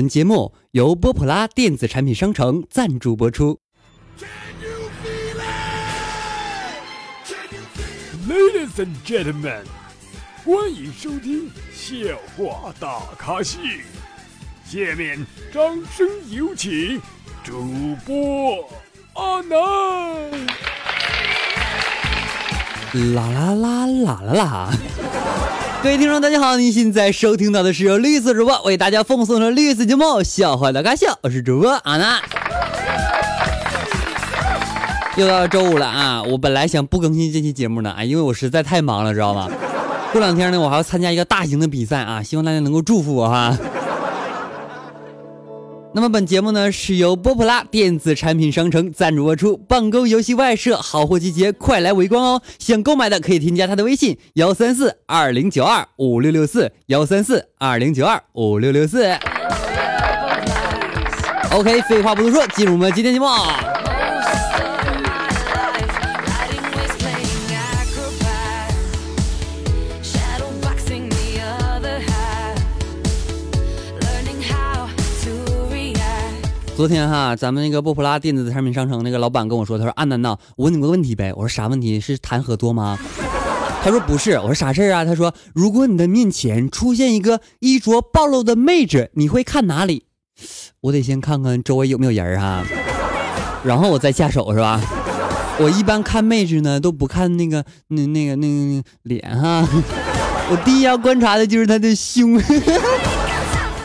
[0.00, 3.58] 本节目由波普拉电子产品商城赞助播出。
[8.26, 9.60] Ladies and gentlemen，
[10.42, 13.58] 欢迎收听笑话大咖秀。
[14.64, 15.18] 下面
[15.52, 15.62] 掌
[15.94, 16.98] 声有请
[17.44, 18.66] 主播
[19.12, 19.58] 阿南。
[23.12, 24.72] 啦啦啦啦啦啦！
[25.82, 32.20] 各位听众，大家好，您现在收听到的是由绿色主播为大家奉送的绿色节目《笑话大咖笑》，我是主播阿娜。
[35.16, 36.22] 又到周五了啊！
[36.22, 39.48] 我本来想不更新这期节目的啊，因为我实在太忙了，知道吗？
[40.12, 43.56] 过两天呢，我还要参加一个大型的比赛啊，希望大家能够祝福我哈。
[45.92, 52.40] 那么本节目呢是由波普拉电子产品商城赞助播出，办公游戏外设好货集结，快来围观哦！
[52.60, 59.04] 想购买的可以添加他的微信幺三四二零九二五六六四幺三四二零九二五六六四。
[61.50, 63.26] OK，废话不多说，进入我们今天节目。
[76.80, 81.30] 昨天哈，咱们那个波普拉电子产品商城那个老板跟我说，他说安南呐，我问你个问题呗。
[81.36, 82.00] 我说啥问题？
[82.00, 82.98] 是谈合作吗？
[83.84, 84.30] 他说不是。
[84.38, 85.04] 我说啥事儿啊？
[85.04, 90.04] 他说如果你的面前出现一个衣着暴露的妹子，你会看哪里？
[90.80, 92.64] 我得先看看周围有没有人儿哈，
[93.62, 94.80] 然后我再下手是吧？
[95.60, 99.68] 我一般看妹子呢都不看那个那那个那个那个脸哈，
[100.50, 102.40] 我第一要观察的就是她的胸。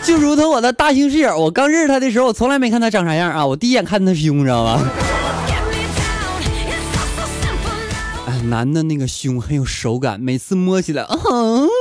[0.05, 4.79] 就如同我的大型室友，我刚认识他的时候，我从来没看他长啥样啊，我第一眼看他胸，你知道吗
[5.47, 8.29] ？Get me down, it's all so simple now.
[8.29, 11.67] 哎，男的那个胸很有手感，每次摸起来，嗯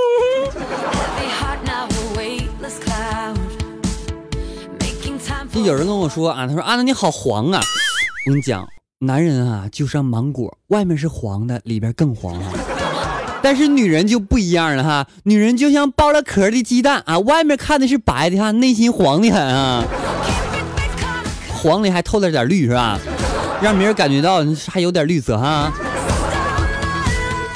[5.53, 7.61] 就有人跟我说啊，他说啊，那你好黄啊，
[8.27, 8.67] 我跟你讲，
[9.01, 12.53] 男人啊就像芒果，外面是黄的，里边更黄啊。
[13.45, 19.85] 但是女人就不一样了哈，女人就像剥了壳的鸡蛋啊，外面看的是白的哈，内心黄的很啊，
[21.53, 22.99] 黄里还透了点绿是吧？
[23.61, 25.71] 让别人感觉到还有点绿色哈。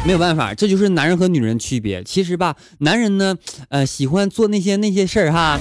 [0.05, 2.05] 没有办法，这就是男人和女人区别。
[2.05, 3.35] 其实吧，男人呢，
[3.71, 5.59] 呃，喜欢做那些那些事儿哈，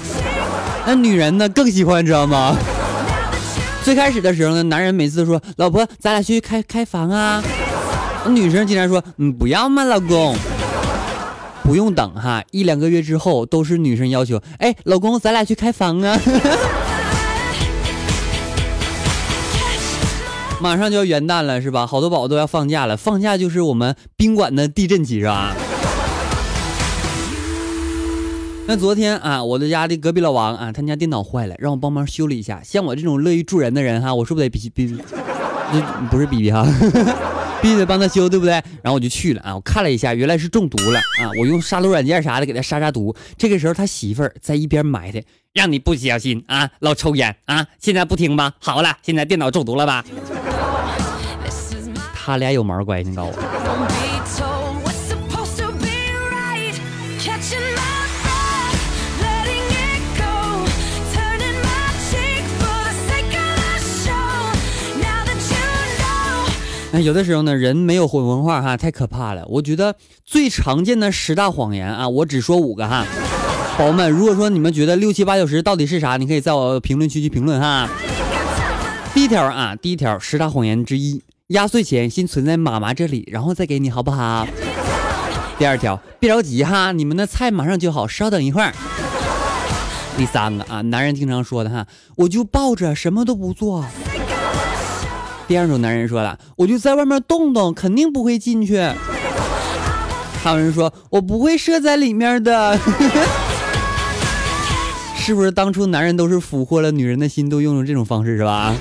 [0.86, 2.54] 那女人呢更喜欢，你知道吗？
[3.82, 7.42] 最开始的时候呢，男人每次都说：“老婆，咱俩去开开房啊。”
[8.36, 10.36] 女生竟然说：“嗯，不要嘛，老公。”
[11.64, 16.18] 不用等哈，一两个月之后都是女生要求：“哎，老公，咱俩去开房啊。
[20.62, 21.86] ”马上就要元旦了，是吧？
[21.86, 25.54] 好多宝宝都要放假了，放假就是我们宾馆的地震期，是吧？
[28.66, 32.62] 那昨天啊，我的家的隔壁老王啊，他家电脑坏了，让我帮忙修理一下。
[32.64, 34.98] 像我这种乐于助人的人哈，我是不是得比比，
[35.72, 36.66] 这不是比比哈，
[37.62, 38.52] 必须得帮他修，对不对？
[38.54, 41.32] 然后我就去了啊，我看了一下，原来是中毒了啊！
[41.40, 43.16] 我用杀毒软件啥的给他杀杀毒。
[43.38, 45.24] 这个时候他媳妇儿在一边埋汰，
[45.54, 47.66] 让你不小心啊，老抽烟啊！
[47.80, 48.54] 现在不听吧？
[48.60, 50.06] 好了，现在电脑中毒了吧
[52.14, 53.10] 他俩有毛关系？
[53.10, 54.07] 你告诉我。
[66.92, 66.98] Know.
[66.98, 69.46] 哎，有的时候呢，人没有混文化哈，太可怕了。
[69.48, 73.06] 我觉得最常见的十大谎言啊，我只说五个哈。
[73.78, 77.88] 宝宝们，如果说你们觉得六七八九十到底是啥，你可以在我评论区去评论哈。
[79.14, 84.48] 第一条啊，第一条十大谎言之一，压岁钱先存在妈妈这里，然后再给你，好不好？
[85.60, 88.74] 第二条，别着急哈，你们的菜马上就好，稍等一会儿。
[90.18, 93.86] 第三个啊，男人经常说的哈，我就抱着什么都不做。
[95.48, 98.78] 第二种男人说了，我就在外面动动，肯定不会进去。
[100.44, 102.78] 还有人说我不会射在里面的，
[105.18, 108.76] 是不是当初男人都是俘获了女人的心，都用了这种方式是吧？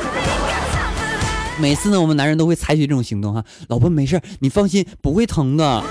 [1.58, 5.82] 每次呢，我们男人都会采取这种行动哈，老婆没事儿，你放心，不会疼的。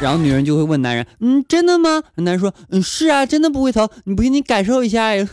[0.00, 2.02] 然后女人就会问男人，嗯，真的吗？
[2.16, 5.26] 男人说，嗯，是啊，真的不会疼，你不信你感受一下呀。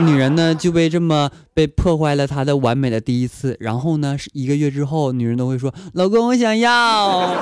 [0.00, 7.34] 女人呢就被这么被破坏了她的完美的第一次，然后呢是一个月之后，女人都会说，老公我想要。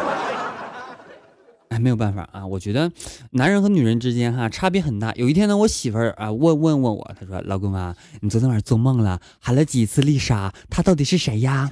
[1.69, 2.91] 哎，没有办法啊，我觉得
[3.33, 5.13] 男人和女人之间哈差别很大。
[5.17, 11.71] 有一天呢，我媳妇儿啊问问问我，她说：“老公啊，你昨天晚上做梦了，喊了几次丽莎，她到底是谁呀？”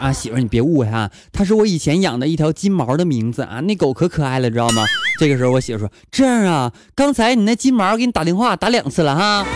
[0.00, 4.84] 啊，媳妇你别误会啊，它是我以前养的一条金毛的名字啊，那狗可可爱了，知道吗？
[5.18, 9.46] 这个时候我媳妇说：“这样啊，刚才你那金毛给你打电话打两次了哈。”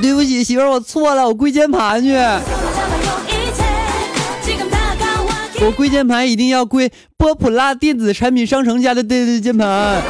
[0.00, 2.16] 对不起，媳妇，我错了，我跪键盘去。
[5.64, 10.02] 我跪键盘一定要跪波普拉电子产品商城家的对对键盘。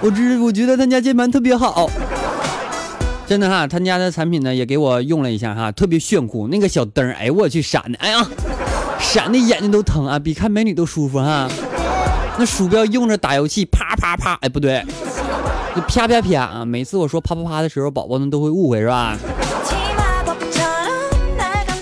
[0.00, 1.88] 我只我觉得他家键盘特别好，
[3.26, 8.26] 真的哈，他家的产品呢也给我用了一下哈，特别炫酷，那个小灯，哎我去闪的，哎呀，
[9.00, 11.48] 闪的眼睛都疼啊，比看美女都舒服哈。
[12.38, 14.84] 那鼠标用着打游戏，啪啪啪，哎不对，
[15.74, 16.64] 就啪啪啪啊！
[16.64, 19.16] 每次我说啪啪啪的时候，宝宝们都会误会是吧？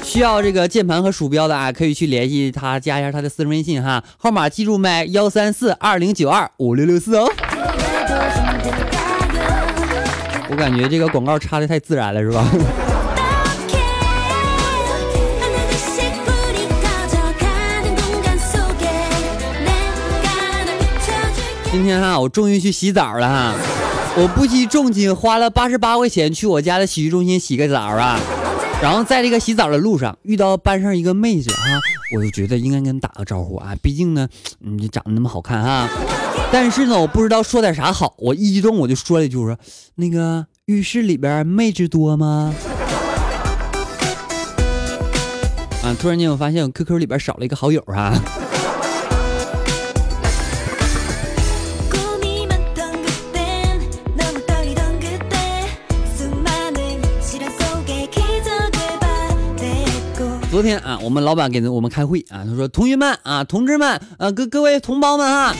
[0.04, 5.06] 需要这个键盘和鼠标的啊，可以去联系他，加一下他的私人微信哈，号码记住没？
[5.08, 7.26] 幺三四二零九二五六六四哦。
[10.52, 12.46] 我感觉这个广告插的太自然了，是吧？
[21.72, 23.54] 今天哈，我终于去洗澡了哈，
[24.14, 28.20] 我不惜重金花了八十八块钱去我家的洗浴中心洗个澡啊，
[28.82, 31.80] 然后在这个洗澡的路上遇到班上一个妹子哈，
[32.14, 34.28] 我就觉得应该跟她打个招呼啊，毕竟呢，
[34.58, 35.88] 你长得那么好看哈，
[36.52, 39.56] 但是呢，我不知道说点啥好，我一激动我就说了一句，我说
[39.94, 42.54] 那个浴室里边妹子多吗？
[45.82, 48.22] 啊，突然间我发现我 QQ 里边少了一个好友啊。
[60.50, 65.56] 昨天啊，我们老板给我们开会啊，他说：“同学们啊，同志们，啊，各各位同胞们哈，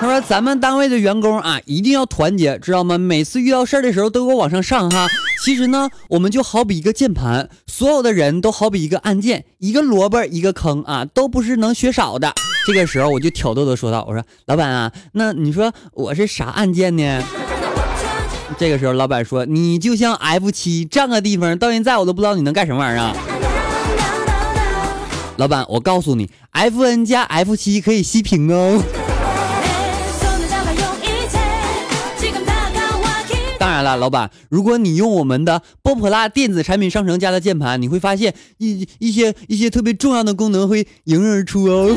[0.00, 2.96] 他说咱们单位的员工啊，一定要团结，知道吗？
[2.96, 5.08] 每次遇到事儿的时候都给我往上上哈。
[5.44, 12.32] 其实呢，我们就好比一个键盘，所有的人都好比一个按键，一个萝卜一个坑啊，都不是能学少的。
[12.64, 17.20] 这个时候我就挑逗的说道：我说老板啊，那你说我是啥按键呢？
[18.56, 23.16] 这个时候老板说：你就像 F 七占个地方，到现在我都不知道你能干什么玩意儿啊。
[25.38, 28.80] 老板，我告诉你，F N 加 F 七可以熄屏哦。
[33.58, 41.96] 当然了，老板，如果你用我们的波普拉电子产品商城家的键盘，你会发现一一些一些特别重要的功能会迎刃而出哦。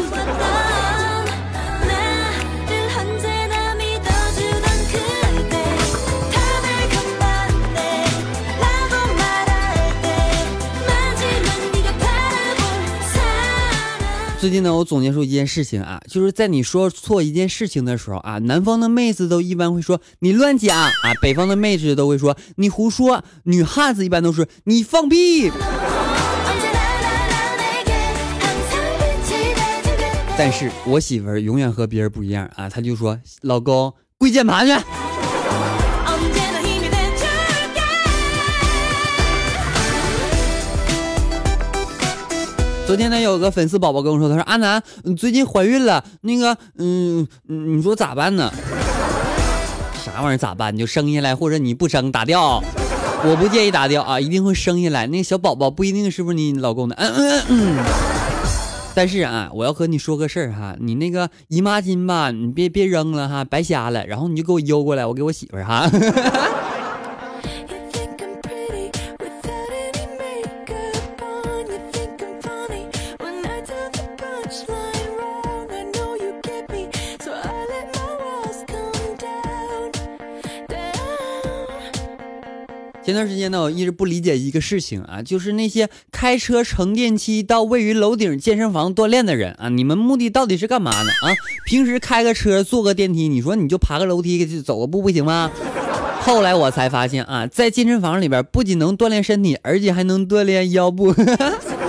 [14.41, 20.91] 最近呢，我总结出一件事情啊，就是在你说错一件事情的时候啊，南方的妹子都一般会说你乱讲啊，
[21.21, 25.51] 北方的妹子都会说你胡说，女汉子一般都是你放屁。
[30.35, 34.73] 但是我媳妇儿永远和别人不一样啊，她就说老公跪键盘去。
[42.91, 48.51] 昨天呢，有个粉丝宝宝跟我说，他说阿南，你最近怀孕了，那个，嗯，你说咋办呢？
[50.03, 50.75] 啥玩意儿咋办？
[50.75, 52.61] 你就生下来，或者你不生打掉，
[53.23, 55.07] 我不介意打掉啊，一定会生下来。
[55.07, 57.77] 那个小宝宝不一定是不是你老公的，嗯嗯嗯。
[58.93, 65.89] 但是啊，我要和你说个事儿哈，你那个姨妈巾吧，你别别扔了哈，白瞎了，然后你就给我邮过来，我给我媳妇儿哈。
[83.11, 91.09] 前段时间呢，我一直不理解一个事情啊，就是那些开车乘电梯到位于楼顶健身房锻炼的人啊，你们目的到底是干嘛呢？
[91.23, 95.51] 啊，平时开个车坐个电梯，你说你就爬个楼梯就走个步不行吗？
[96.21, 101.13] 后来我才发现啊，在健身房里边不仅能锻炼身体，而且还能锻炼腰部。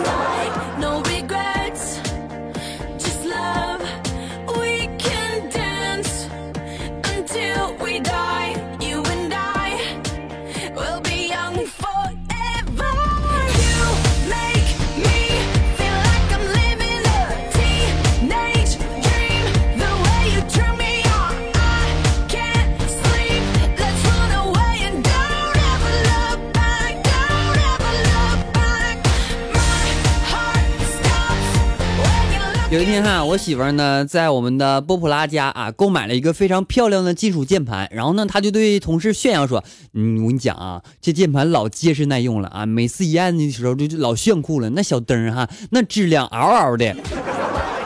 [32.82, 39.62] 一天哈，我媳妇儿呢在我们的波普拉家啊购买了一个非常漂亮的金属键盘，然后呢，她就对同事炫耀说
[39.94, 46.92] ：“嗯，我跟你讲啊，这键盘老结实耐用了啊，每次一按的时候就就老炫酷了，那小灯哈，那质量嗷嗷的。”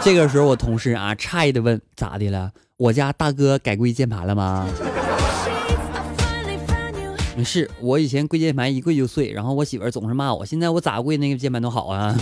[0.00, 2.50] 这个时候，我同事啊诧异的问：“咋的了？
[2.78, 4.66] 我家大哥改跪键盘了吗？”
[7.36, 12.16] 没事，我以前跪键盘一跪就碎，然后我媳妇儿总是骂我，现在我咋跪那个键盘都好啊。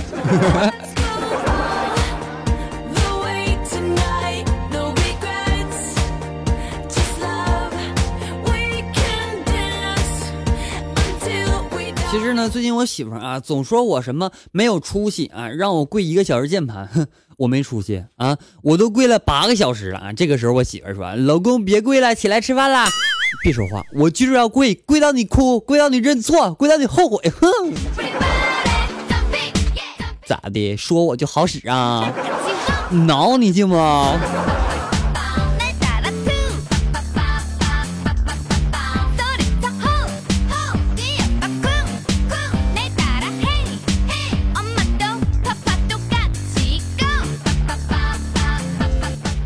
[12.44, 17.06] 呢，最近我媳妇儿啊总说我什么没有出息啊，让我跪一个小时键盘，哼，
[17.38, 20.12] 我没出息啊，我都跪了八个小时了啊。
[20.12, 22.86] 这个时候我媳妇儿说：“老公别跪了，起来吃饭啦。”
[23.42, 27.72] 别说话，我就是要跪，跪到你哭，跪到你认错，跪到你后悔，哼，
[30.26, 30.76] 咋的？
[30.76, 32.12] 说我就好使啊？
[33.06, 33.74] 挠你信不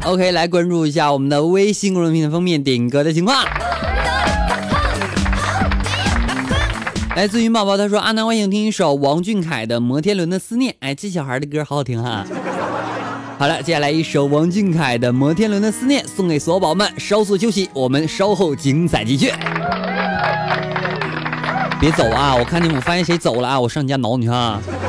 [0.08, 3.44] ？OK，来关注一下我们的微信公众平台封面点歌的情况。
[7.14, 12.24] 来自云宝宝，他说：“阿南，我想听一首王俊凯的《摩天轮的思念》。”哎，这小孩的歌好好听哈。
[13.38, 19.30] 好了，接下来一首王俊凯的《摩天轮的思念》送给所有宝宝们，稍作休息，我们稍后精彩继续。
[21.78, 22.34] 别走啊！
[22.34, 23.60] 我看见我发现谁走了啊！
[23.60, 24.58] 我上你家挠你哈。
[24.64, 24.87] 摩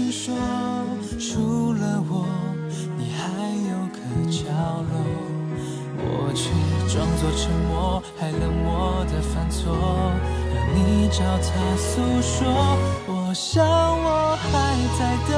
[0.00, 0.34] 听说，
[1.18, 2.24] 除了我，
[2.96, 3.20] 你还
[3.68, 3.98] 有个
[4.30, 4.48] 角
[4.88, 4.96] 落，
[5.98, 6.48] 我却
[6.88, 9.76] 装作沉默，还冷漠的犯错，
[10.54, 12.40] 让你找他诉说。
[13.08, 14.48] 我想我还
[14.98, 15.36] 在等，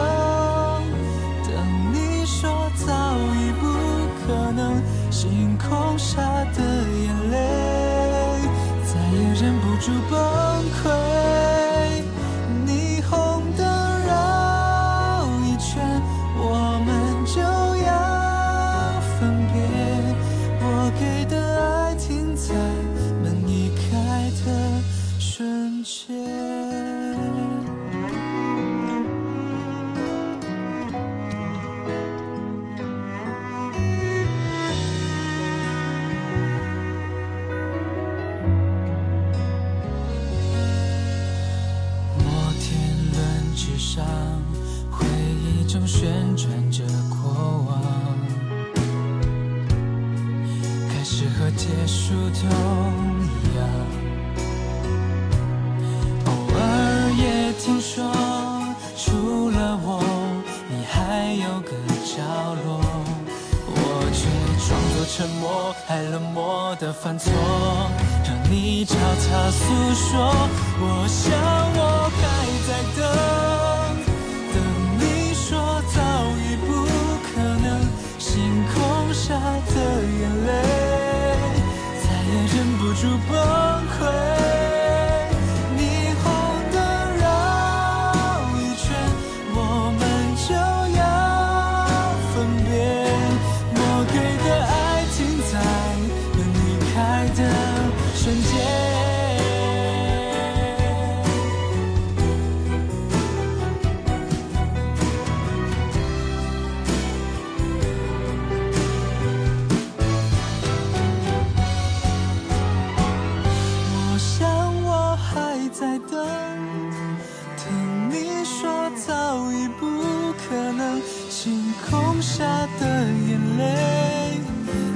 [119.32, 119.86] 早已不
[120.34, 122.44] 可能，星空下
[122.78, 124.38] 的眼泪，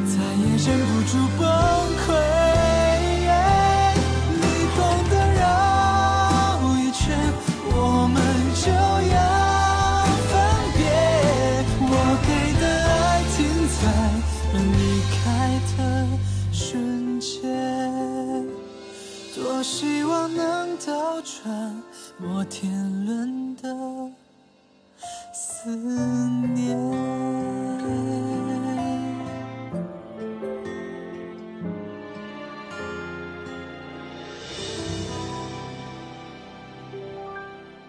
[0.04, 1.48] 再也忍不住崩
[2.04, 2.35] 溃。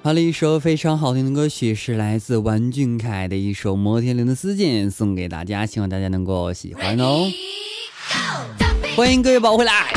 [0.08, 7.30] 好好了，一首非常好听的歌曲是来自王俊凯的一首《摩天轮的思念》，送给大家，希望大家能够喜欢哦。
[8.96, 9.92] 欢迎各位宝回来。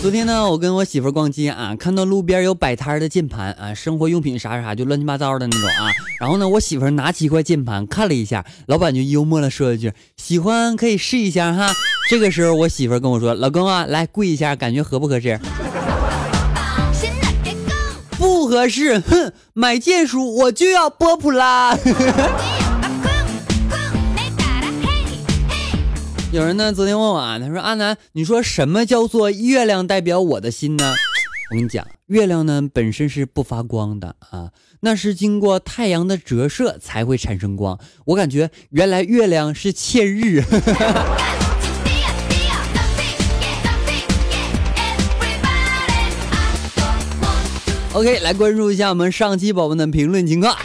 [0.00, 5.92] 昨天呢，我跟我媳妇儿逛街啊，看到路边有摆摊的键盘啊，生活用品啥啥就乱七八糟的那种啊。
[6.18, 11.70] 然后呢，我媳妇儿拿起一块键盘看了一下，老板就幽默了说一句：“喜欢可以试一下哈。”
[12.08, 15.38] 这个时候我媳妇儿跟我说：“老公啊，来跪一下，感觉合不合适？”
[18.16, 21.76] 不合适，哼，买键鼠我就要波普啦。
[26.32, 30.94] 有人呢，昨天问我啊，他说阿南，你说什么叫做月亮代表我的心呢？
[31.50, 37.76] 我跟你讲，月亮呢本身是不发光的啊，那是经过太阳的折射才会产生光。
[38.04, 40.44] 我感觉原来月亮是欠日。
[47.92, 50.56] OK，来关注一下我们上期宝宝的评论情况。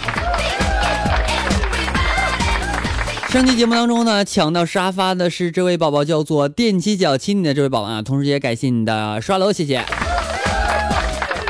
[3.35, 9.83] 上期节目当中呢，抢到沙发的是这位宝宝，叫做踮起脚亲你的这位宝宝啊，同时也感谢你的刷楼，谢谢。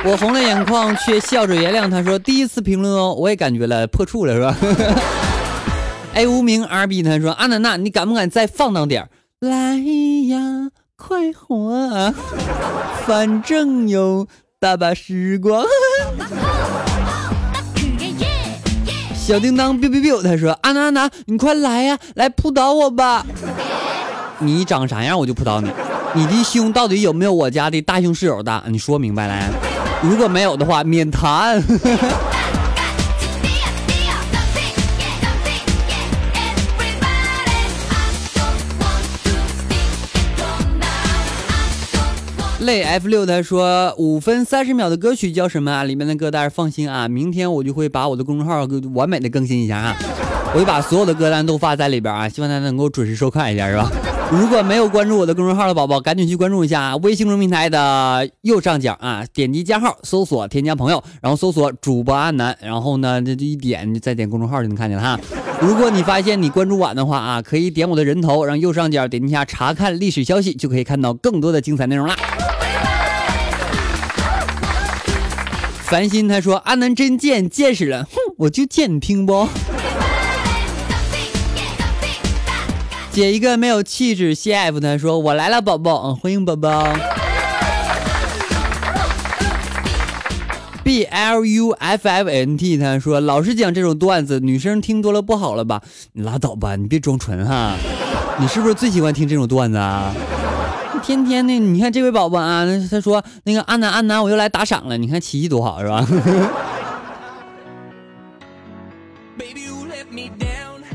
[0.03, 4.57] 我红了眼眶，却笑着原谅他说第一次评论哦，我也感觉了破处了是吧？
[6.15, 9.09] 哎，无名 R B 他说阿南娜，你敢不敢再放荡点儿？
[9.41, 12.11] 来呀，快活啊，
[13.05, 14.27] 反正有
[14.59, 15.63] 大把时光。
[19.25, 23.25] 小叮当 biu biu biu，他说：“阿南阿南，你快来呀，来扑倒我吧！
[24.37, 25.67] 你长啥样我就扑倒你。
[26.13, 28.63] 你的胸到底有没有我家的大胸室友大？
[28.67, 29.49] 你说明白来。
[30.03, 31.59] 如果没有的话，免谈。
[42.65, 45.83] 类 F 六他说五分三十秒的歌曲叫什么啊？
[45.83, 49.95] 里面的歌单放心啊，明天我就会把我的公众号给完美的更新一下啊，
[50.53, 53.91] 我会把所有的歌单都发在里边啊，希望大家能够准时收看一下是吧？
[54.31, 65.19] 如果没有关注我的公众号的宝宝，赶紧去关注一下啊微信公众平台的右上角啊，点击加号，搜索添加朋友，然后搜索主播阿南，然后呢这这一点你再点公众号就能看见了哈。
[65.61, 72.15] 如果你发现你关注晚的话啊，可以点我的人头，然后右上角点击一下查看历史消息，就可以看到更多的精彩内容啦。
[75.85, 79.47] 烦心他说阿南真贱，见识了， 哼，我就贱，你听不？
[83.11, 86.91] 姐一个没有气质，CF 他说我来了，宝宝，嗯，欢迎宝宝。
[90.83, 95.81] B L U F F N T 他说老是讲这种段子，女生听多了不好了吧？
[96.13, 97.75] 你拉倒吧，你别装纯哈，
[98.39, 100.13] 你是不是最喜欢听这种段子啊？
[101.05, 106.03] 天天的，你看这位宝宝啊，他说那个安南安南，我又来打赏了，你看奇迹多好是吧？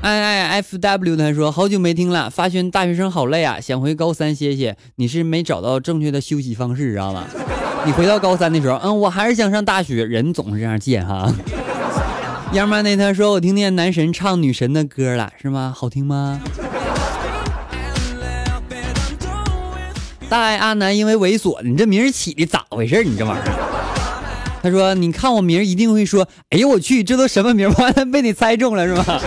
[0.03, 4.77] 哎哎，F W 他说好久没听了，发现大学生好累啊，想回高三歇歇。
[4.97, 7.25] 你是没找到正确的休息方式，知道吗？
[7.87, 11.33] 你回到高三的时候，嗯，我还是想上大学，人总是这样贱哈。
[12.53, 15.73] 杨曼内他说我听见男神唱女神的歌了，是吗？
[15.77, 16.41] 好听吗？
[20.31, 23.03] 大爱阿南因为猥琐，你这名儿起的咋回事？
[23.03, 23.45] 你这玩意儿。
[24.63, 27.73] 他说：“你看我名儿一定会说，哎呦我去，这都什么名儿？
[27.77, 29.21] 完了被你猜中了是吧？”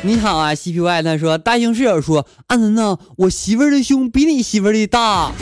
[0.00, 5.32] 你好啊，CPY，他说大胸室友说，阿南呐，我媳妇儿的胸比你媳妇儿的大。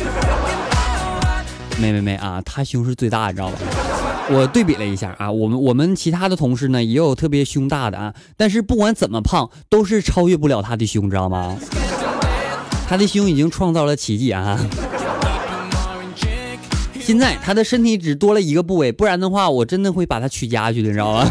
[1.78, 3.56] 没没没啊，他胸是最大，你知道吧？
[4.28, 11.56] 我对比了一下啊，我们我们其他的同事呢也有特别胸大的啊，但是不管怎么胖，都是超越不了他的胸，知道吗？
[12.88, 14.58] 他的胸已经创造了奇迹啊！
[17.00, 21.28] 现在他的身体只多了一个部位，不然的话，我真的会把他娶家去的，你知道吗？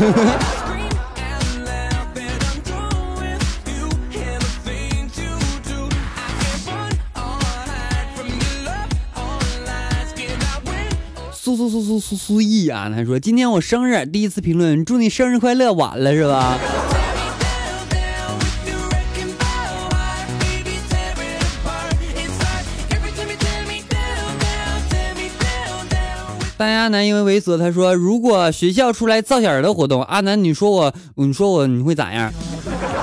[11.46, 16.58] 苏苏苏苏苏苏毅啊，他说今天我生日，第一次评论，祝你生日快乐，晚了是吧？
[26.58, 32.34] 大阿南因为猥琐，他说如果学校出来造小人的活动，阿南你说我，你说我你会咋样？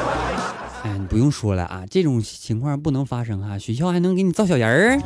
[0.83, 4.98] 哎，你不用说了啊，这种情况不能发生啊，学校还能给你造小人儿。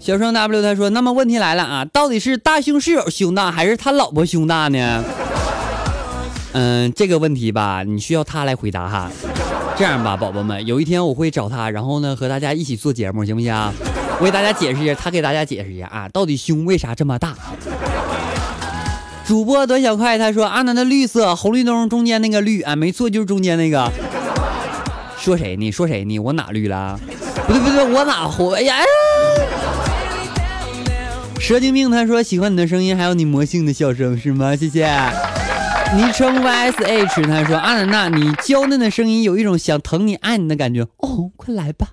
[0.00, 5.04] 小生 W 他说，那么问题来了啊，到底是大胸室友胸大还是他老婆胸大呢？
[6.52, 9.10] 嗯，这个问题吧，你需要他来回答哈。
[9.76, 13.54] 这样吧，宝宝们，有一天我会找他，然后呢和大家一起做节目，行不行？
[14.18, 17.34] 我给大家解释一下，他给大家解释一下啊，到底胸为啥这么大？
[19.26, 23.92] 主播短小快他说，阿南的绿色红绿灯中间那个绿啊，没错，就是中间那个。
[25.18, 25.70] 说谁呢？
[25.70, 26.18] 说谁呢？
[26.18, 26.98] 我哪绿了？
[27.46, 28.54] 不对不对，我哪红？
[28.54, 28.76] 哎呀！
[28.76, 28.86] 哎呀
[31.40, 34.54] 蛇精病他说喜欢你的声音，还有你魔性的笑声，是吗？
[34.54, 34.86] 谢谢。
[35.96, 40.82] 昵称 YSH 他说阿南娜，你娇嫩的声音有一种想疼你爱你的感觉。
[40.98, 41.88] 哦，快来吧。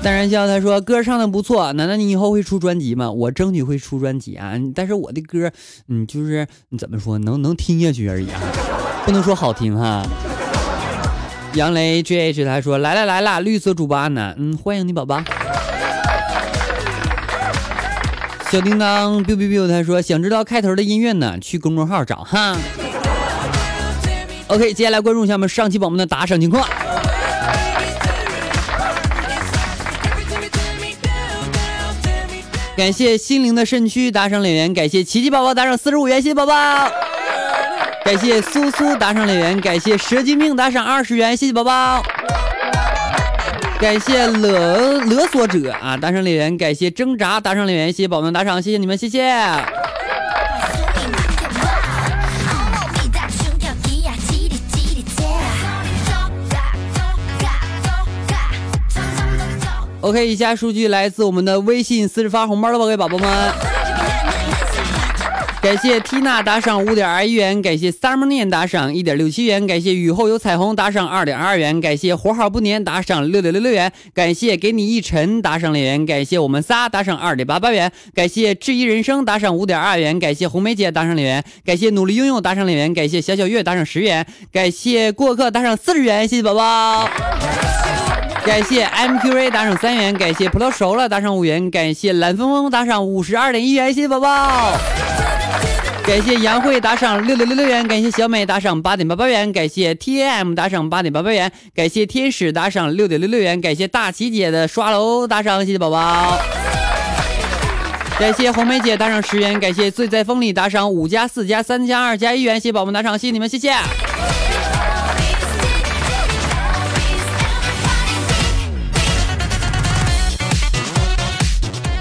[0.00, 3.10] 淡然笑他说歌唱的不错，难道你以后会出专辑吗？
[3.10, 5.50] 我争取会出专辑啊，但是我的歌，
[5.88, 8.40] 嗯，就是你怎么说，能能听下去而已啊，
[9.04, 10.06] 不能说好听哈。
[11.54, 15.22] 杨雷 JH 他说来了来了，绿色主播安南，嗯，欢迎你宝宝。
[18.50, 22.56] 小叮当 biu biu biu 他说想知道开头的音乐呢，去公众号找哈。
[24.46, 26.66] OK，接下来关注一下我们上期宝宝们的打赏情况。
[32.76, 37.07] 感谢心灵的肾区打赏两元，感谢奇迹宝宝打赏四十五元，谢谢宝宝。
[38.08, 42.02] 感谢苏苏打赏两元，感谢蛇精病打赏二十元，谢谢宝宝。
[43.78, 49.30] 感谢勒勒索者啊打赏两元，感谢挣扎打赏两元，谢谢宝宝们打赏，谢谢你们，谢谢。
[60.00, 63.52] OK，以下数据来自我们的微信私人发红包的各位宝宝们。
[65.62, 87.10] 感谢 Tina 打赏五点二一元，感谢 Summer 念打赏一点六七元，感谢雨后有彩虹打赏二点二元，感谢活好不粘打赏六点六六元，感谢给你一晨打赏两元，感谢我们仨打赏二点八八元，感谢质疑人生打赏五点二元，感谢红梅姐打赏两元，感谢努力拥有打赏两元，感谢小小月打赏十元，感谢过客打赏四十元，谢谢宝宝。
[88.46, 94.78] 感谢 MQA 打赏三元，感谢葡萄熟了打赏五元，感谢蓝峰峰打赏五十二点一元，谢谢宝宝。
[96.08, 106.38] 感谢杨慧打赏六六六六元，感谢小美打赏八点八八元，感谢 TAM 打赏八点八八元，感谢天使打赏六点六六元，感谢大琪姐的刷楼打赏，谢谢宝宝。
[108.18, 113.74] 感谢红梅姐打赏十元，感谢醉在风里打赏五加四加三加二加一元，谢谢宝宝们打赏，谢谢你们，谢谢。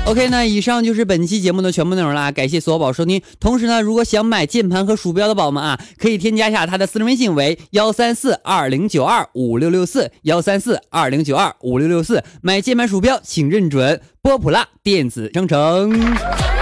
[0.07, 3.21] OK 那，以上就是本期节目的全部内容啦，感谢所有宝宝收听。
[3.41, 12.23] 同时呢，如果想买键盘和鼠标的宝宝们啊，可以添加一下他的私人微信为幺三四二零九二五六六四幺三四二零九二五六六四。
[12.41, 16.56] 买键盘鼠标请认准波普拉电子商城。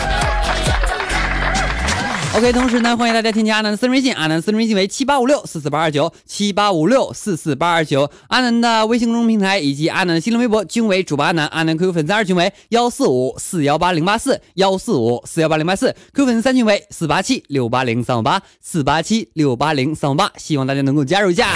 [2.36, 8.12] OK，同时呢，欢迎大家添加阿南的私人微信，阿南私人微信为七八五六四四八二九七八五六四四八二九。
[8.28, 21.48] 阿南的微信公众平台以及阿南的新浪微博均为主播阿南，阿南 QQ 粉丝二群为幺四五四幺八零八四幺四五四幺八零八四，QQ 粉丝三群为四八七六八零三五八四八七六八零三五八，希望大家能够加入一下。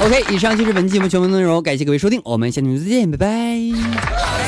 [0.00, 4.45] OK，以上就是本期节目全部内容，感谢各位收听，我们下期节目再见，拜拜。